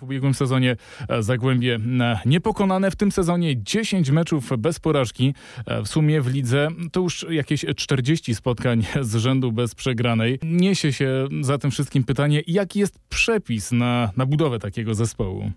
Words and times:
W 0.00 0.02
ubiegłym 0.02 0.34
sezonie 0.34 0.76
e, 1.08 1.22
Zagłębie 1.22 1.78
e, 2.00 2.18
niepokonane, 2.26 2.90
w 2.90 2.96
tym 2.96 3.12
sezonie 3.12 3.62
10 3.62 4.10
meczów 4.10 4.50
bez 4.58 4.78
porażki. 4.78 5.34
E, 5.66 5.82
W 5.82 5.88
sumie 5.88 6.20
w 6.20 6.26
lidze 6.26 6.68
to 6.92 7.00
już 7.00 7.26
jakieś 7.30 7.64
40 7.76 8.34
spotkań 8.34 8.86
z 9.00 9.16
rzędu 9.16 9.52
bez 9.52 9.74
przegranej. 9.74 10.38
Niesie 10.42 10.92
się 10.92 11.28
za 11.40 11.58
tym 11.58 11.70
wszystkim 11.70 12.04
pytanie, 12.04 12.42
jaki 12.46 12.78
jest 12.78 12.98
przepis 13.08 13.72
na, 13.72 14.10
na 14.16 14.26
budowę 14.26 14.58
takiego 14.58 14.94
zespołu? 14.94 15.50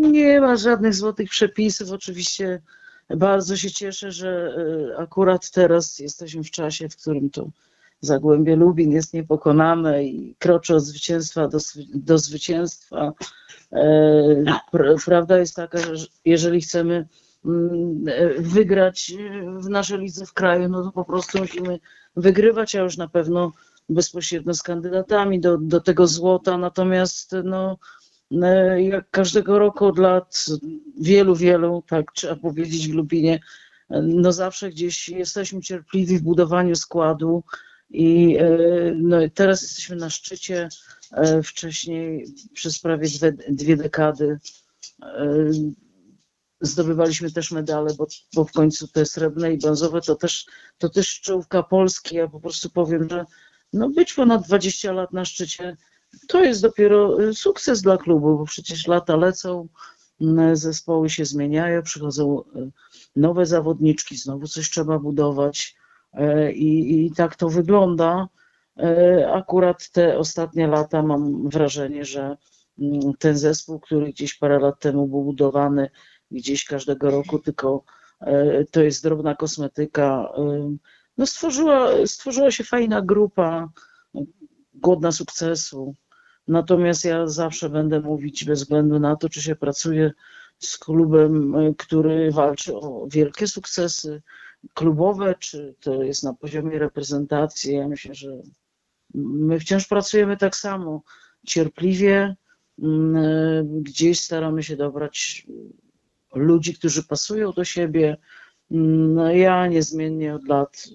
Nie 0.00 0.40
ma 0.40 0.56
żadnych 0.56 0.94
złotych 0.94 1.30
przepisów. 1.30 1.90
Oczywiście 1.90 2.62
bardzo 3.16 3.56
się 3.56 3.70
cieszę, 3.70 4.12
że 4.12 4.54
akurat 4.98 5.50
teraz 5.50 5.98
jesteśmy 5.98 6.44
w 6.44 6.50
czasie, 6.50 6.88
w 6.88 6.96
którym 6.96 7.30
to 7.30 7.48
Zagłębie 8.00 8.56
Lubin 8.56 8.92
jest 8.92 9.14
niepokonane 9.14 10.04
i 10.04 10.34
kroczy 10.38 10.74
od 10.74 10.82
zwycięstwa 10.82 11.48
do, 11.48 11.58
do 11.94 12.18
zwycięstwa. 12.18 13.12
E, 13.72 13.82
pr- 14.72 15.04
Prawda 15.04 15.38
jest 15.38 15.56
taka, 15.56 15.78
że 15.78 16.06
jeżeli 16.24 16.60
chcemy 16.60 17.08
mm, 17.44 18.04
e, 18.08 18.42
wygrać 18.42 19.12
e, 19.12 19.60
w 19.60 19.68
naszej 19.68 19.98
lidze 19.98 20.26
w 20.26 20.32
kraju, 20.32 20.68
no 20.68 20.84
to 20.84 20.92
po 20.92 21.04
prostu 21.04 21.38
musimy 21.38 21.78
wygrywać, 22.16 22.74
a 22.74 22.82
już 22.82 22.96
na 22.96 23.08
pewno 23.08 23.52
bezpośrednio 23.88 24.54
z 24.54 24.62
kandydatami 24.62 25.40
do, 25.40 25.58
do 25.58 25.80
tego 25.80 26.06
złota. 26.06 26.58
Natomiast 26.58 27.34
no, 27.44 27.78
jak 28.76 29.10
każdego 29.10 29.58
roku 29.58 29.86
od 29.86 29.98
lat 29.98 30.46
wielu, 31.00 31.36
wielu, 31.36 31.82
tak 31.88 32.12
trzeba 32.12 32.36
powiedzieć 32.36 32.88
w 32.88 32.94
Lubinie, 32.94 33.40
no 34.02 34.32
zawsze 34.32 34.70
gdzieś 34.70 35.08
jesteśmy 35.08 35.60
cierpliwi 35.60 36.18
w 36.18 36.22
budowaniu 36.22 36.76
składu 36.76 37.42
i 37.90 38.36
e, 38.36 38.48
no, 38.96 39.16
teraz 39.34 39.62
jesteśmy 39.62 39.96
na 39.96 40.10
szczycie. 40.10 40.68
E, 41.12 41.42
Wcześniej 41.42 42.34
przez 42.52 42.78
prawie 42.78 43.08
dwie, 43.08 43.32
dwie 43.32 43.76
dekady 43.76 44.38
e, 45.02 45.50
zdobywaliśmy 46.60 47.30
też 47.30 47.50
medale, 47.50 47.94
bo, 47.98 48.06
bo 48.34 48.44
w 48.44 48.52
końcu 48.52 48.88
te 48.88 49.06
srebrne 49.06 49.52
i 49.52 49.58
brązowe 49.58 50.00
to 50.00 50.14
też, 50.14 50.46
to 50.78 50.88
też 50.88 51.20
czołówka 51.20 51.62
Polski. 51.62 52.16
Ja 52.16 52.28
po 52.28 52.40
prostu 52.40 52.70
powiem, 52.70 53.08
że 53.10 53.24
no 53.72 53.88
być 53.88 54.14
ponad 54.14 54.46
20 54.46 54.92
lat 54.92 55.12
na 55.12 55.24
szczycie 55.24 55.76
to 56.28 56.44
jest 56.44 56.62
dopiero 56.62 57.16
sukces 57.34 57.82
dla 57.82 57.96
klubu, 57.96 58.38
bo 58.38 58.44
przecież 58.44 58.86
lata 58.86 59.16
lecą, 59.16 59.68
zespoły 60.52 61.10
się 61.10 61.24
zmieniają, 61.24 61.82
przychodzą 61.82 62.44
nowe 63.16 63.46
zawodniczki, 63.46 64.16
znowu 64.16 64.46
coś 64.46 64.70
trzeba 64.70 64.98
budować 64.98 65.76
i, 66.54 67.04
i 67.06 67.12
tak 67.12 67.36
to 67.36 67.48
wygląda. 67.48 68.28
E, 68.78 69.32
Akurat 69.32 69.90
te 69.90 70.18
ostatnie 70.18 70.66
lata 70.66 71.02
mam 71.02 71.48
wrażenie, 71.48 72.04
że 72.04 72.36
mm, 72.78 73.00
ten 73.18 73.38
zespół, 73.38 73.80
który 73.80 74.06
gdzieś 74.12 74.34
parę 74.34 74.58
lat 74.58 74.80
temu 74.80 75.06
był 75.08 75.24
budowany, 75.24 75.90
gdzieś 76.30 76.64
każdego 76.64 77.10
roku, 77.10 77.38
tylko 77.38 77.84
e, 78.20 78.64
to 78.64 78.82
jest 78.82 79.02
drobna 79.02 79.34
kosmetyka. 79.34 80.32
No 81.18 81.26
stworzyła, 81.26 82.06
stworzyła 82.06 82.50
się 82.50 82.64
fajna 82.64 83.02
grupa, 83.02 83.68
głodna 84.74 85.12
sukcesu. 85.12 85.94
Natomiast 86.48 87.04
ja 87.04 87.26
zawsze 87.26 87.70
będę 87.70 88.00
mówić, 88.00 88.44
bez 88.44 88.60
względu 88.60 88.98
na 88.98 89.16
to, 89.16 89.28
czy 89.28 89.42
się 89.42 89.56
pracuje 89.56 90.12
z 90.58 90.78
klubem, 90.78 91.54
który 91.78 92.32
walczy 92.32 92.76
o 92.76 93.06
wielkie 93.10 93.46
sukcesy 93.46 94.22
klubowe, 94.74 95.34
czy 95.38 95.74
to 95.80 96.02
jest 96.02 96.22
na 96.22 96.34
poziomie 96.34 96.78
reprezentacji. 96.78 97.74
Ja 97.74 97.88
myślę, 97.88 98.14
że 98.14 98.42
my 99.14 99.60
wciąż 99.60 99.86
pracujemy 99.86 100.36
tak 100.36 100.56
samo, 100.56 101.02
cierpliwie. 101.46 102.36
mm, 102.78 103.16
y, 103.16 103.82
Gdzieś 103.82 104.20
staramy 104.20 104.62
się 104.62 104.76
dobrać 104.76 105.46
ludzi, 106.34 106.74
którzy 106.74 107.02
pasują 107.02 107.52
do 107.52 107.64
siebie. 107.64 108.16
Mm, 108.70 109.14
No 109.14 109.32
ja 109.32 109.66
niezmiennie 109.66 110.34
od 110.34 110.48
lat 110.48 110.88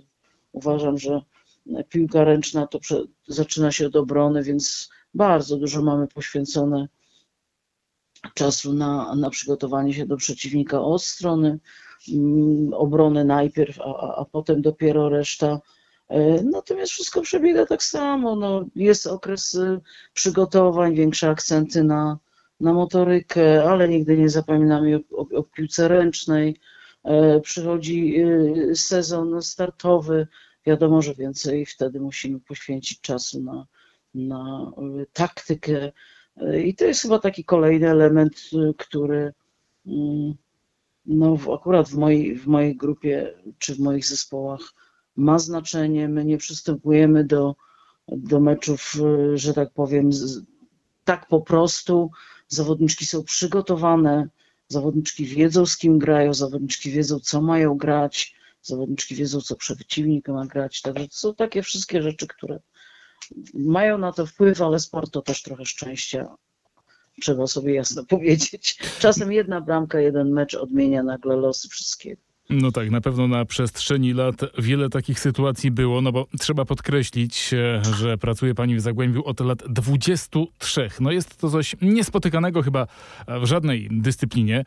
uważam, 0.52 0.98
że 0.98 1.22
piłka 1.90 2.24
ręczna 2.24 2.68
to 2.68 2.80
zaczyna 3.28 3.72
się 3.72 3.88
od 3.88 3.96
obrony, 3.96 4.44
więc 4.44 4.90
bardzo 5.14 5.58
dużo 5.58 5.82
mamy 5.82 6.08
poświęcone 6.08 6.88
czasu 8.34 8.74
na, 8.74 9.16
na 9.16 9.30
przygotowanie 9.30 9.94
się 9.94 10.06
do 10.06 10.18
przeciwnika 10.18 10.82
od 10.82 11.04
strony 11.04 11.60
mm, 12.14 12.74
obrony 12.74 13.26
najpierw, 13.26 13.82
a, 13.82 14.16
a, 14.18 14.26
potem 14.32 14.62
dopiero 14.62 15.10
reszta. 15.10 15.60
E, 16.10 16.44
Natomiast 16.44 16.92
wszystko 16.92 17.22
przebiega 17.22 17.66
tak 17.66 17.84
samo. 17.84 18.36
No, 18.36 18.66
jest 18.76 19.08
okres 19.08 19.54
y, 19.54 19.82
przygotowań, 20.14 20.96
większe 20.96 21.30
akcenty 21.30 21.84
na, 21.84 22.20
na 22.60 22.74
motorykę, 22.74 23.64
ale 23.64 23.90
nigdy 23.90 24.18
nie 24.18 24.30
zapominamy 24.30 24.96
o, 24.96 25.22
o, 25.22 25.40
o 25.40 25.44
piłce 25.44 25.88
ręcznej. 25.88 26.58
E, 27.04 27.40
Przychodzi 27.42 28.16
sezon 28.74 29.42
startowy, 29.42 30.28
wiadomo, 30.66 31.02
że 31.02 31.14
więcej 31.14 31.66
wtedy 31.66 32.00
musimy 32.00 32.40
poświęcić 32.40 33.02
czasu 33.02 33.42
na, 33.44 33.66
na 34.16 34.72
taktykę. 35.14 35.92
I 36.66 36.76
to 36.76 36.86
jest 36.86 37.02
chyba 37.02 37.20
taki 37.20 37.44
kolejny 37.44 37.90
element, 37.90 38.36
który 38.78 39.34
mm, 39.86 40.36
no, 41.06 41.38
akurat 41.54 41.90
w 41.90 41.98
mojej, 41.98 42.36
w 42.36 42.48
mojej 42.48 42.76
grupie 42.76 43.34
czy 43.58 43.76
w 43.76 43.80
moich 43.80 44.06
zespołach 44.06 44.62
ma 45.16 45.40
znaczenie. 45.40 46.08
My 46.10 46.26
nie 46.26 46.38
przystępujemy 46.38 47.24
do, 47.24 47.56
do 48.08 48.40
meczów, 48.40 48.94
y, 49.34 49.38
że 49.38 49.54
tak 49.54 49.74
powiem, 49.74 50.14
z, 50.14 50.42
tak 51.04 51.28
po 51.28 51.42
prostu. 51.42 52.12
Zawodniczki 52.48 53.06
są 53.06 53.24
przygotowane, 53.24 54.30
zawodniczki 54.68 55.26
wiedzą, 55.26 55.66
z 55.66 55.78
kim 55.78 56.00
grają, 56.00 56.34
zawodniczki 56.34 56.92
wiedzą, 56.92 57.20
co 57.20 57.42
mają 57.42 57.78
grać, 57.78 58.36
zawodniczki 58.62 59.16
wiedzą, 59.16 59.42
co 59.42 59.56
przeciwnik 59.56 60.28
ma 60.28 60.46
grać. 60.46 60.82
Także 60.82 61.08
to 61.08 61.16
są 61.16 61.36
takie 61.36 61.64
wszystkie 61.64 62.02
rzeczy, 62.02 62.28
które 62.28 62.60
mają 63.54 63.98
na 63.98 64.12
to 64.12 64.26
wpływ, 64.26 64.62
ale 64.62 64.80
sport 64.80 65.12
to 65.12 65.22
też 65.22 65.42
trochę 65.42 65.66
szczęścia. 65.66 66.36
Trzeba 67.22 67.48
sobie 67.48 67.74
jasno 67.74 68.06
powiedzieć. 68.16 68.78
Czasem 69.00 69.32
jedna 69.32 69.62
bramka, 69.62 70.00
jeden 70.00 70.32
mecz 70.32 70.54
odmienia 70.56 71.04
nagle 71.04 71.36
losy 71.36 71.70
wszystkiego. 71.70 72.22
No 72.50 72.72
tak, 72.72 72.92
na 72.92 73.02
pewno 73.02 73.28
na 73.28 73.46
przestrzeni 73.46 74.14
lat 74.14 74.36
wiele 74.58 74.90
takich 74.90 75.20
sytuacji 75.20 75.72
było, 75.72 76.02
no 76.02 76.12
bo 76.12 76.28
trzeba 76.40 76.66
podkreślić, 76.66 77.54
e, 77.54 77.82
że 77.98 78.18
pracuje 78.18 78.56
pani 78.56 78.76
w 78.76 78.82
Zagłębiu 78.82 79.24
od 79.26 79.40
lat 79.40 79.64
23. 79.70 80.90
No 81.00 81.12
jest 81.12 81.38
to 81.38 81.50
coś 81.50 81.76
niespotykanego 81.82 82.62
chyba 82.62 82.88
w 83.28 83.46
żadnej 83.46 83.88
dyscyplinie. 83.92 84.66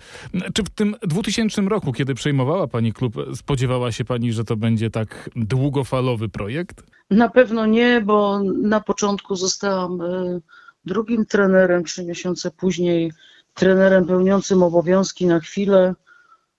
Czy 0.55 0.63
w 0.63 0.71
tym 0.71 0.97
2000 1.03 1.63
roku, 1.63 1.93
kiedy 1.93 2.15
przejmowała 2.15 2.67
pani 2.67 2.93
klub, 2.93 3.15
spodziewała 3.35 3.93
się 3.93 4.05
pani, 4.05 4.33
że 4.33 4.45
to 4.45 4.57
będzie 4.57 4.91
tak 4.91 5.31
długofalowy 5.37 6.29
projekt? 6.29 6.83
Na 7.11 7.29
pewno 7.29 7.67
nie, 7.67 8.03
bo 8.07 8.41
na 8.63 8.81
początku 8.81 9.37
zostałam 9.37 10.01
e, 10.01 10.41
drugim 10.89 11.27
trenerem, 11.27 11.85
trzy 11.85 12.05
miesiące 12.05 12.51
później 12.51 13.13
trenerem 13.55 14.07
pełniącym 14.07 14.63
obowiązki 14.63 15.27
na 15.27 15.41
chwilę. 15.41 15.95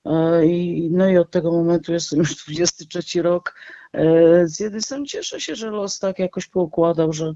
E, 0.06 0.46
I, 0.46 0.90
no 0.92 1.10
i 1.10 1.18
od 1.18 1.32
tego 1.32 1.52
momentu 1.52 1.94
jestem 1.94 2.20
już 2.20 2.36
23 2.36 3.22
rok. 3.22 3.56
E, 3.94 4.48
Z 4.48 4.60
jednej 4.60 4.82
strony 4.82 5.06
cieszę 5.06 5.42
się, 5.42 5.56
że 5.56 5.70
los 5.70 6.00
tak 6.00 6.20
jakoś 6.20 6.48
poukładał, 6.48 7.14
że 7.14 7.34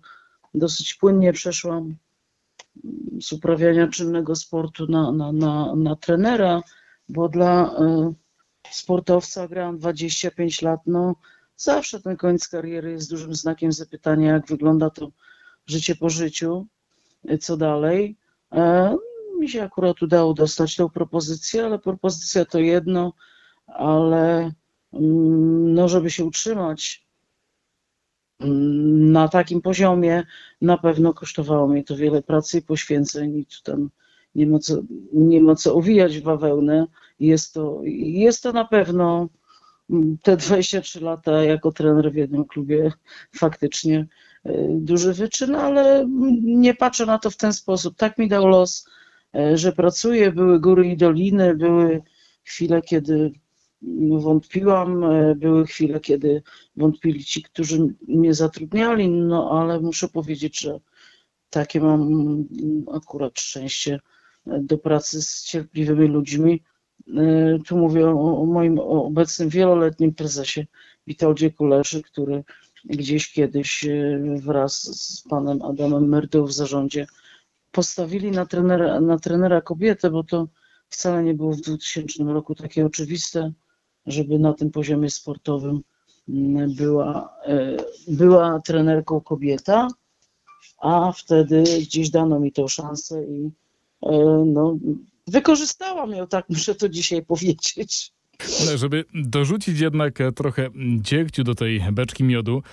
dosyć 0.53 0.93
płynnie 0.93 1.33
przeszłam 1.33 1.95
z 3.21 3.33
uprawiania 3.33 3.87
czynnego 3.87 4.35
sportu 4.35 4.87
na, 4.87 5.11
na, 5.11 5.31
na, 5.31 5.75
na 5.75 5.95
trenera, 5.95 6.61
bo 7.09 7.29
dla 7.29 7.75
e, 7.79 8.13
sportowca 8.71 9.47
grałam 9.47 9.77
25 9.77 10.61
lat. 10.61 10.79
No, 10.85 11.15
zawsze 11.57 12.01
ten 12.01 12.17
koniec 12.17 12.47
kariery 12.47 12.91
jest 12.91 13.09
dużym 13.09 13.35
znakiem 13.35 13.71
zapytania, 13.71 14.33
jak 14.33 14.47
wygląda 14.47 14.89
to 14.89 15.11
życie 15.65 15.95
po 15.95 16.09
życiu, 16.09 16.67
co 17.41 17.57
dalej. 17.57 18.17
E, 18.51 18.97
Mi 19.39 19.49
się 19.49 19.63
akurat 19.63 20.01
udało 20.01 20.33
dostać 20.33 20.75
tą 20.75 20.89
propozycję, 20.89 21.65
ale 21.65 21.79
propozycja 21.79 22.45
to 22.45 22.59
jedno, 22.59 23.13
ale 23.67 24.51
mm, 24.93 25.73
no, 25.73 25.87
żeby 25.87 26.09
się 26.11 26.25
utrzymać 26.25 27.07
mm, 28.39 29.11
na 29.11 29.27
takim 29.27 29.61
poziomie, 29.61 30.23
na 30.61 30.77
pewno 30.77 31.13
kosztowało 31.13 31.67
mnie 31.67 31.83
to 31.83 31.95
wiele 31.95 32.21
pracy 32.21 32.57
i 32.57 32.61
poświęceń 32.61 33.37
i 33.37 33.45
tam 33.63 33.89
nie 34.35 34.47
ma 34.47 34.59
co, 34.59 34.81
nie 35.13 35.41
ma 35.41 35.55
co 35.55 35.75
owijać 35.75 36.17
w 36.17 36.23
bawełnę. 36.23 36.87
Jest 37.19 37.53
to, 37.53 37.81
jest 37.85 38.43
to 38.43 38.51
na 38.51 38.65
pewno 38.65 39.29
mm, 39.89 40.17
te 40.23 40.37
23 40.37 40.99
lata 41.01 41.43
jako 41.43 41.71
trener 41.71 42.11
w 42.11 42.15
jednym 42.15 42.45
klubie 42.45 42.91
faktycznie 43.35 44.07
duży 44.69 45.13
wyczyn, 45.13 45.55
ale 45.55 46.07
nie 46.41 46.73
patrzę 46.73 47.05
na 47.05 47.19
to 47.19 47.29
w 47.29 47.37
ten 47.37 47.53
sposób. 47.53 47.95
Tak 47.95 48.17
mi 48.17 48.27
dał 48.27 48.47
los, 48.47 48.87
y, 49.35 49.57
że 49.57 49.71
pracuję, 49.71 50.31
były 50.31 50.59
góry 50.59 50.87
i 50.87 50.97
doliny, 50.97 51.55
były 51.55 52.01
chwile, 52.43 52.81
kiedy 52.81 53.31
wątpiłam, 54.19 55.03
y, 55.03 55.35
były 55.35 55.65
chwile, 55.65 55.99
kiedy 55.99 56.43
wątpili 56.75 57.23
ci, 57.23 57.43
którzy 57.43 57.87
mnie 58.07 58.33
zatrudniali, 58.33 59.09
no 59.09 59.61
ale 59.61 59.79
muszę 59.79 60.07
powiedzieć, 60.07 60.59
że 60.59 60.79
takie 61.49 61.79
mam 61.81 62.09
akurat 62.93 63.39
szczęście 63.39 63.99
do 64.45 64.77
pracy 64.77 65.21
z 65.21 65.43
cierpliwymi 65.43 66.07
ludźmi. 66.07 66.63
Tu 67.67 67.77
mówię 67.77 68.09
o 68.09 68.45
moim 68.45 68.79
obecnym 68.79 69.49
wieloletnim 69.49 70.13
prezesie 70.13 70.65
Witoldzie 71.07 71.51
Kuleszy, 71.51 72.01
który 72.01 72.43
gdzieś 72.85 73.33
kiedyś 73.33 73.85
e, 73.85 74.19
wraz 74.41 74.81
z 74.81 75.21
panem 75.21 75.61
Adamem 75.61 76.09
Myrdą 76.09 76.45
w 76.45 76.53
zarządzie 76.53 77.07
postawili 77.71 78.31
na 78.31 78.45
trenera, 78.45 79.01
na 79.01 79.19
trenera 79.19 79.61
kobietę, 79.61 80.09
bo 80.09 80.23
to 80.23 80.47
wcale 80.89 81.23
nie 81.23 81.33
było 81.33 81.53
w 81.53 81.61
2000 81.61 82.23
roku 82.23 82.55
takie 82.55 82.85
oczywiste, 82.85 83.51
żeby 84.05 84.39
na 84.39 84.53
tym 84.53 84.71
poziomie 84.71 85.09
sportowym 85.09 85.81
mm, 86.29 86.73
była, 86.75 87.37
e, 87.45 87.77
była 88.07 88.59
trenerką 88.59 89.21
kobieta, 89.21 89.87
a 90.77 91.11
wtedy 91.11 91.63
gdzieś 91.81 92.09
dano 92.09 92.39
mi 92.39 92.51
tą 92.51 92.67
szansę 92.67 93.23
i 93.23 93.51
no, 94.45 94.77
wykorzystałam 95.27 96.11
ją, 96.11 96.27
tak 96.27 96.49
muszę 96.49 96.75
to 96.75 96.89
dzisiaj 96.89 97.25
powiedzieć. 97.25 98.12
No, 98.39 98.77
żeby 98.77 99.05
dorzucić 99.13 99.79
jednak 99.79 100.19
trochę 100.35 100.69
dziegciu 100.97 101.43
do 101.43 101.55
tej 101.55 101.81
beczki 101.91 102.23
miodu, 102.23 102.63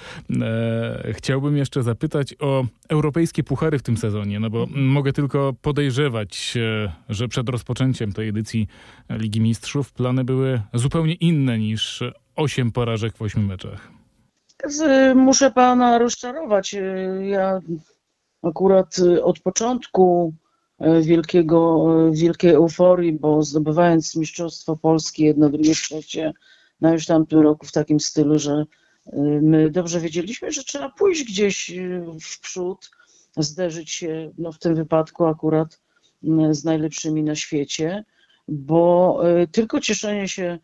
e, 0.43 1.13
chciałbym 1.13 1.57
jeszcze 1.57 1.83
zapytać 1.83 2.35
o 2.41 2.65
europejskie 2.89 3.45
puchary 3.45 3.79
w 3.79 3.83
tym 3.83 3.97
sezonie, 3.97 4.41
no 4.41 4.51
bo 4.51 4.67
mogę 4.71 5.13
tylko 5.13 5.53
podejrzewać, 5.63 6.57
e, 6.57 6.93
że 7.09 7.29
przed 7.29 7.49
rozpoczęciem 7.49 8.13
tej 8.13 8.29
edycji 8.29 8.67
Ligi 9.11 9.41
Mistrzów 9.41 9.93
plany 9.93 10.25
były 10.25 10.63
zupełnie 10.75 11.15
inne 11.15 11.59
niż 11.59 12.03
osiem 12.37 12.73
porażek 12.73 13.17
w 13.17 13.23
ośmiu 13.23 13.43
meczach. 13.43 13.91
Muszę 15.15 15.51
pana 15.51 15.99
rozczarować. 15.99 16.75
E, 16.75 16.81
ja 17.27 17.61
akurat 18.43 18.97
od 19.23 19.41
początku 19.41 20.35
E, 20.35 20.50
wielkiego, 21.03 21.87
wielkiej 22.13 22.51
euforii, 22.51 23.13
bo 23.13 23.43
zdobywając 23.43 24.17
Mistrzostwo 24.17 24.77
Polski 24.77 25.25
jedno, 25.25 25.51
drugie, 25.51 25.75
trzecie, 25.75 26.33
no 26.81 26.93
już 26.93 27.07
tamtym 27.07 27.41
roku 27.41 27.67
w 27.67 27.73
takim 27.73 28.01
stylu, 28.01 28.39
że 28.39 28.53
e, 29.07 29.21
my 29.43 29.71
dobrze 29.71 30.01
wiedzieliśmy, 30.01 30.53
że 30.53 30.65
trzeba 30.65 30.89
pójść 30.89 31.25
gdzieś 31.25 31.73
w 32.23 32.41
przód, 32.41 32.91
zderzyć 33.37 33.91
się, 33.91 34.31
no 34.39 34.53
w 34.53 34.59
tym 34.59 34.75
wypadku 34.75 35.27
akurat 35.27 35.81
z 36.51 36.65
najlepszymi 36.65 37.23
na 37.23 37.35
świecie, 37.35 38.05
bo 38.49 39.23
tylko 39.53 39.81
cieszenie 39.81 40.29
się 40.29 40.59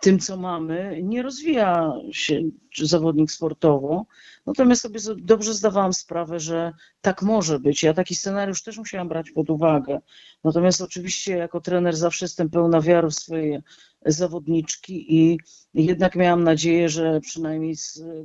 tym, 0.00 0.18
co 0.18 0.36
mamy, 0.36 1.00
nie 1.02 1.22
rozwija 1.22 1.92
się 2.12 2.40
zawodnik 2.82 3.30
sportowo. 3.30 4.06
Natomiast 4.46 4.82
sobie 4.82 5.00
dobrze 5.16 5.54
zdawałam 5.54 5.92
sprawę, 5.92 6.40
że 6.40 6.72
tak 7.00 7.22
może 7.22 7.60
być. 7.60 7.82
Ja 7.82 7.94
taki 7.94 8.14
scenariusz 8.14 8.62
też 8.62 8.78
musiałam 8.78 9.08
brać 9.08 9.30
pod 9.30 9.50
uwagę. 9.50 10.00
Natomiast 10.44 10.80
oczywiście 10.80 11.36
jako 11.36 11.60
trener 11.60 11.96
zawsze 11.96 12.24
jestem 12.24 12.50
pełna 12.50 12.80
wiary 12.80 13.08
w 13.08 13.14
swoje 13.14 13.62
zawodniczki 14.06 15.16
i 15.16 15.38
jednak 15.74 16.16
miałam 16.16 16.44
nadzieję, 16.44 16.88
że 16.88 17.20
przynajmniej 17.20 17.74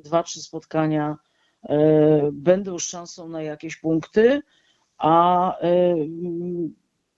dwa, 0.03 0.23
trzy 0.23 0.41
spotkania 0.41 1.17
e, 1.63 2.29
będą 2.31 2.79
szansą 2.79 3.29
na 3.29 3.41
jakieś 3.41 3.77
punkty, 3.77 4.41
a, 4.97 5.59
e, 5.59 5.95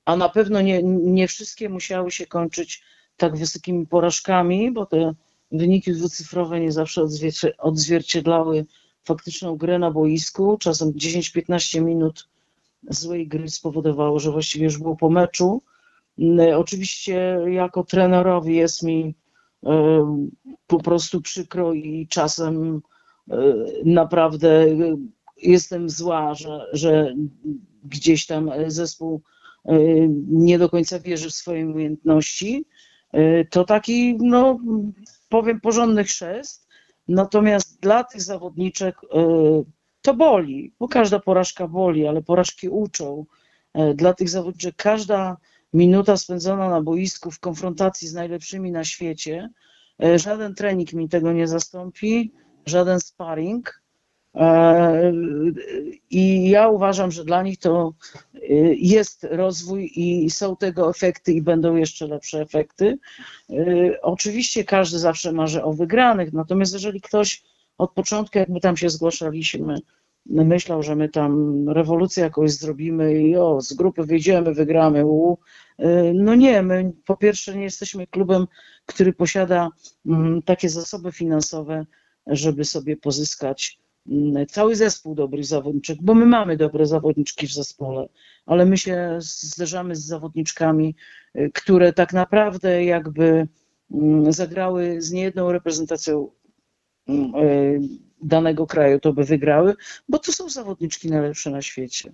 a 0.06 0.16
na 0.16 0.30
pewno 0.30 0.62
nie, 0.62 0.84
nie 0.84 1.28
wszystkie 1.28 1.70
musiały 1.70 2.12
się 2.12 2.26
kończyć 2.26 2.84
tak 3.18 3.38
wysokimi 3.38 3.88
porażkami, 3.88 4.72
bo 4.72 4.86
te 4.86 5.14
wyniki 5.52 5.92
dwucyfrowe 5.92 6.60
nie 6.60 6.72
zawsze 6.72 7.06
odzwierciedlały 7.58 8.66
faktyczną 9.04 9.58
grę 9.58 9.80
na 9.80 9.92
boisku. 9.92 10.58
Czasem 10.58 10.92
10-15 10.94 11.82
minut 11.82 12.28
złej 12.90 13.28
gry 13.28 13.50
spowodowało, 13.50 14.20
że 14.20 14.32
właściwie 14.32 14.66
już 14.66 14.78
było 14.78 14.96
po 14.96 15.10
meczu. 15.10 15.62
Mm, 16.20 16.60
oczywiście 16.60 17.40
jako 17.48 17.84
trenerowi 17.84 18.56
jest 18.56 18.84
mi 18.84 19.16
e, 19.66 20.28
po 20.68 20.80
prostu 20.80 21.22
przykro 21.22 21.74
i 21.74 22.08
czasem 22.10 22.82
e, 23.32 23.38
naprawdę 23.86 24.66
jestem 25.42 25.90
zła, 25.90 26.34
że, 26.34 26.66
że 26.74 27.16
gdzieś 27.84 28.26
tam 28.26 28.52
zespół 28.68 29.22
e, 29.66 29.78
nie 30.28 30.60
do 30.60 30.70
końca 30.70 31.00
wierzy 31.00 31.30
w 31.30 31.34
swoje 31.34 31.68
umiejętności. 31.68 32.66
Y, 33.14 33.48
to 33.50 33.64
taki, 33.64 34.18
no 34.22 34.60
powiem, 35.30 35.62
porządny 35.62 36.04
chrzest. 36.04 36.68
Natomiast 37.08 37.80
dla 37.80 38.04
tych 38.04 38.22
zawodniczek 38.22 38.96
y, 39.04 39.08
to 40.02 40.14
boli, 40.14 40.74
bo 40.80 40.88
każda 40.88 41.20
porażka 41.20 41.68
boli, 41.68 42.08
ale 42.08 42.22
porażki 42.22 42.70
uczą. 42.70 43.26
Y, 43.78 43.94
dla 43.94 44.14
tych 44.14 44.30
zawodniczek 44.30 44.76
każda 44.76 45.38
minuta 45.74 46.18
spędzona 46.18 46.70
na 46.70 46.82
boisku 46.82 47.32
w 47.32 47.40
konfrontacji 47.40 48.08
z 48.08 48.14
najlepszymi 48.14 48.72
na 48.72 48.84
świecie, 48.84 49.50
żaden 50.16 50.56
trening 50.56 50.94
mi 50.94 51.10
tego 51.10 51.34
nie 51.34 51.48
zastąpi, 51.48 52.32
żaden 52.66 53.00
sparring. 53.00 53.82
E, 54.36 55.14
I 56.10 56.50
ja 56.50 56.70
uważam, 56.70 57.12
że 57.12 57.26
dla 57.26 57.44
nich 57.44 57.60
to 57.60 57.94
jest 58.78 59.28
rozwój 59.32 59.92
i 59.96 60.30
są 60.30 60.56
tego 60.56 60.90
efekty 60.90 61.34
i 61.34 61.42
będą 61.42 61.76
jeszcze 61.76 62.08
lepsze 62.08 62.42
efekty. 62.42 62.98
Y, 63.50 63.98
oczywiście 64.02 64.64
każdy 64.64 65.00
zawsze 65.00 65.32
marzy 65.32 65.64
o 65.64 65.74
wygranych, 65.74 66.34
natomiast 66.34 66.74
jeżeli 66.74 67.02
ktoś 67.02 67.44
od 67.78 67.92
początku, 67.92 68.38
jak 68.38 68.50
my 68.50 68.60
tam 68.60 68.78
się 68.78 68.90
zgłaszaliśmy, 68.90 69.80
myślał, 70.26 70.84
że 70.84 70.96
my 70.96 71.10
tam 71.10 71.64
rewolucję 71.70 72.24
jakoś 72.24 72.52
zrobimy 72.52 73.22
i 73.22 73.38
o, 73.38 73.62
z 73.62 73.74
grupy 73.74 74.04
wyjdziemy, 74.04 74.54
wygramy. 74.54 75.06
U. 75.06 75.38
Y, 75.80 75.86
no 76.16 76.36
nie, 76.36 76.62
my 76.62 76.92
po 77.06 77.18
pierwsze 77.18 77.56
nie 77.56 77.64
jesteśmy 77.64 78.08
klubem, 78.08 78.48
który 78.86 79.14
posiada 79.14 79.70
mm, 80.06 80.42
takie 80.42 80.70
zasoby 80.70 81.12
finansowe, 81.12 81.86
żeby 82.28 82.66
sobie 82.66 82.98
pozyskać 82.98 83.80
cały 84.50 84.76
zespół 84.76 85.16
dobrych 85.16 85.46
zawodniczek, 85.46 85.98
bo 86.02 86.14
my 86.14 86.26
mamy 86.26 86.58
dobre 86.58 86.86
zawodniczki 86.86 87.48
w 87.48 87.54
zespole, 87.54 88.10
ale 88.46 88.66
my 88.66 88.78
się 88.78 89.18
zderzamy 89.20 89.96
z 89.96 90.06
zawodniczkami, 90.06 90.96
y, 91.36 91.52
które 91.54 91.94
tak 91.94 92.14
naprawdę 92.14 92.86
jakby 92.86 93.48
mm, 93.92 94.34
zagrały 94.34 95.02
z 95.02 95.12
niejedną 95.12 95.52
reprezentacją 95.52 96.32
mm, 97.08 97.36
y, 97.36 97.80
danego 98.22 98.68
kraju, 98.68 99.00
to 99.00 99.14
by 99.14 99.24
wygrały, 99.24 99.76
bo 100.10 100.20
to 100.20 100.32
są 100.32 100.50
zawodniczki 100.50 101.10
najlepsze 101.10 101.52
na 101.52 101.62
świecie. 101.62 102.12